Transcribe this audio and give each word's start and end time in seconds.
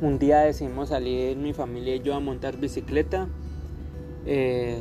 un 0.00 0.18
día 0.18 0.40
decidimos 0.40 0.90
salir 0.90 1.36
mi 1.36 1.52
familia 1.52 1.96
y 1.96 2.00
yo 2.00 2.14
a 2.14 2.20
montar 2.20 2.56
bicicleta. 2.56 3.28
Eh, 4.26 4.80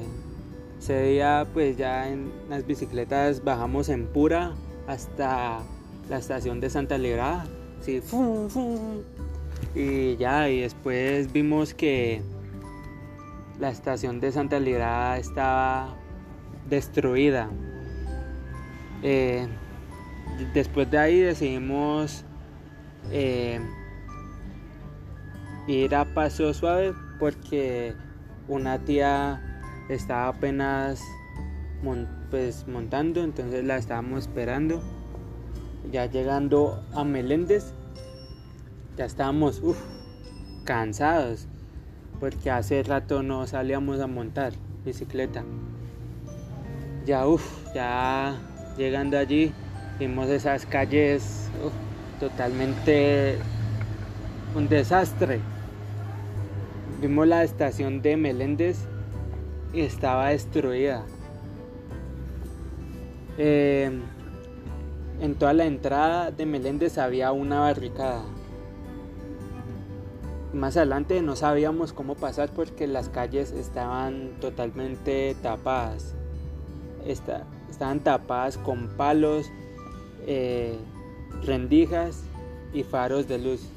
ese 0.80 1.02
día 1.04 1.48
pues 1.54 1.78
ya 1.78 2.10
en 2.10 2.32
las 2.50 2.66
bicicletas 2.66 3.44
bajamos 3.44 3.90
en 3.90 4.08
pura 4.08 4.54
hasta 4.88 5.60
la 6.10 6.18
estación 6.18 6.60
de 6.60 6.70
Santa 6.70 6.98
Librada. 6.98 7.46
Sí, 7.82 8.02
Y 9.76 10.16
ya, 10.18 10.50
y 10.50 10.62
después 10.62 11.32
vimos 11.32 11.74
que 11.74 12.22
la 13.60 13.70
estación 13.70 14.20
de 14.20 14.32
Santa 14.32 14.60
Librada 14.60 15.18
estaba 15.18 15.96
destruida. 16.70 17.50
Eh, 19.04 19.48
después 20.54 20.90
de 20.90 20.98
ahí 20.98 21.20
decidimos 21.20 22.26
eh, 23.12 23.60
ir 25.68 25.96
a 25.96 26.06
paso 26.06 26.54
suave 26.54 26.94
porque 27.20 27.94
una 28.48 28.80
tía 28.80 29.42
estaba 29.90 30.28
apenas 30.28 31.02
pues, 32.32 32.68
montando, 32.68 33.24
entonces 33.24 33.64
la 33.64 33.78
estábamos 33.78 34.22
esperando. 34.22 34.82
Ya 35.92 36.08
llegando 36.08 36.84
a 36.94 37.04
Meléndez, 37.04 37.74
ya 38.98 39.06
estábamos 39.06 39.62
cansados 40.64 41.48
porque 42.20 42.50
hace 42.50 42.82
rato 42.82 43.22
no 43.22 43.46
salíamos 43.46 44.00
a 44.00 44.08
montar 44.08 44.54
bicicleta. 44.84 45.44
Ya, 47.06 47.28
uff, 47.28 47.44
ya 47.76 48.36
llegando 48.78 49.18
allí, 49.18 49.54
vimos 50.00 50.28
esas 50.30 50.66
calles 50.66 51.50
totalmente 52.20 53.38
un 54.56 54.68
desastre. 54.68 55.40
Vimos 57.02 57.28
la 57.28 57.44
estación 57.44 58.02
de 58.02 58.16
Meléndez 58.16 58.78
y 59.74 59.82
estaba 59.82 60.30
destruida. 60.30 61.04
Eh, 63.38 63.92
en 65.20 65.36
toda 65.36 65.52
la 65.54 65.66
entrada 65.66 66.32
de 66.32 66.46
Meléndez 66.46 66.98
había 66.98 67.34
una 67.34 67.60
barricada. 67.60 68.24
Más 70.54 70.78
adelante 70.78 71.22
no 71.22 71.36
sabíamos 71.36 71.92
cómo 71.92 72.16
pasar 72.16 72.50
porque 72.56 72.88
las 72.88 73.10
calles 73.10 73.52
estaban 73.52 74.40
totalmente 74.40 75.36
tapadas. 75.42 76.16
estaban 77.06 78.00
tapadas 78.00 78.58
con 78.58 78.88
palos, 78.96 79.52
eh, 80.28 80.78
rendijas 81.44 82.24
y 82.74 82.84
faros 82.84 83.28
de 83.28 83.38
luz. 83.38 83.70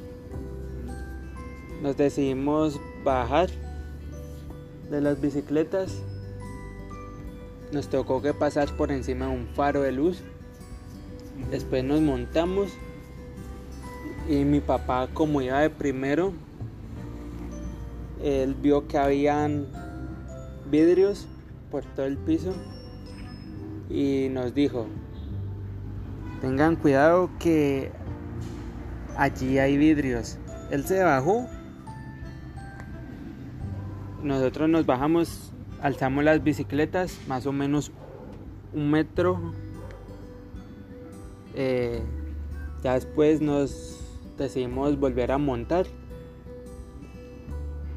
Nos 1.83 1.97
decidimos 1.97 2.81
bajar 3.09 3.49
de 4.91 5.01
las 5.01 5.21
bicicletas. 5.21 6.03
Nos 7.73 7.89
tocó 7.89 8.23
que 8.23 8.33
pasar 8.33 8.75
por 8.77 8.91
encima 8.91 9.27
de 9.27 9.33
un 9.33 9.47
faro 9.49 9.83
de 9.83 9.93
luz. 9.93 10.23
Después 11.51 11.85
nos 11.85 12.01
montamos 12.01 12.73
y 14.29 14.45
mi 14.45 14.61
papá 14.61 15.09
como 15.13 15.41
iba 15.41 15.61
de 15.61 15.71
primero, 15.71 16.33
él 18.23 18.55
vio 18.55 18.87
que 18.87 18.99
habían 18.99 19.67
vidrios 20.71 21.27
por 21.71 21.85
todo 21.85 22.07
el 22.07 22.19
piso 22.19 22.53
y 23.89 24.29
nos 24.31 24.55
dijo, 24.55 24.87
tengan 26.41 26.77
cuidado 26.77 27.31
que 27.39 27.91
allí 29.17 29.59
hay 29.59 29.79
vidrios. 29.79 30.37
Él 30.71 30.85
se 30.85 31.03
bajó 31.03 31.47
nosotros 34.23 34.69
nos 34.69 34.87
bajamos, 34.87 35.53
alzamos 35.81 36.25
las 36.25 36.43
bicicletas, 36.43 37.19
más 37.29 37.47
o 37.47 37.53
menos 37.53 37.93
un 38.73 38.91
metro. 38.91 39.53
Eh, 41.55 42.03
ya 42.83 42.95
después 42.95 43.41
nos 43.41 44.01
decidimos 44.37 44.99
volver 44.99 45.33
a 45.33 45.39
montar. 45.39 45.87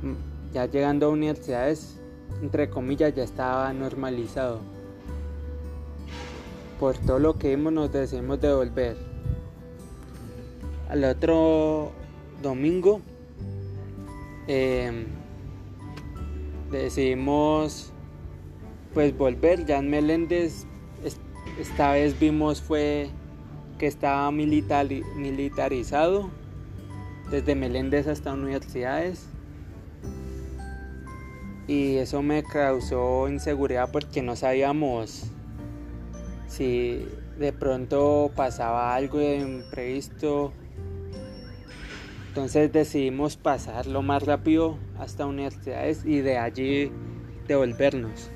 Mm, 0.01 0.53
ya 0.53 0.65
llegando 0.65 1.07
a 1.07 1.09
universidades, 1.09 1.99
entre 2.41 2.69
comillas, 2.69 3.13
ya 3.15 3.23
estaba 3.23 3.71
normalizado. 3.73 4.59
Por 6.79 6.97
todo 6.97 7.19
lo 7.19 7.38
que 7.38 7.55
vimos 7.55 7.73
nos 7.73 7.91
decidimos 7.91 8.41
devolver. 8.41 8.97
Al 10.89 11.03
otro 11.03 11.91
domingo, 12.41 13.01
eh, 14.47 15.05
decidimos 16.71 17.91
pues 18.93 19.17
volver. 19.17 19.65
ya 19.65 19.77
en 19.77 19.89
Meléndez 19.89 20.65
esta 21.59 21.91
vez 21.91 22.19
vimos 22.19 22.61
fue 22.61 23.09
que 23.77 23.87
estaba 23.87 24.31
militar, 24.31 24.87
militarizado 25.15 26.29
desde 27.29 27.55
Meléndez 27.55 28.07
hasta 28.07 28.33
universidades. 28.33 29.27
Y 31.67 31.97
eso 31.97 32.21
me 32.21 32.43
causó 32.43 33.29
inseguridad 33.29 33.89
porque 33.91 34.21
no 34.21 34.35
sabíamos 34.35 35.23
si 36.47 37.05
de 37.39 37.53
pronto 37.53 38.31
pasaba 38.35 38.93
algo 38.93 39.19
de 39.19 39.38
imprevisto 39.38 40.51
entonces 42.31 42.72
decidimos 42.72 43.36
pasar 43.36 43.88
lo 43.88 44.02
más 44.02 44.24
rápido 44.24 44.78
hasta 44.97 45.25
universidades 45.25 46.06
y 46.06 46.22
de 46.22 46.38
allí 46.38 46.90
devolvernos. 47.46 48.31